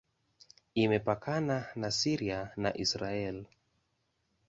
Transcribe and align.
Imepakana 0.83 1.57
na 1.81 1.89
Syria 1.99 2.39
na 2.63 2.71
Israel. 2.83 3.37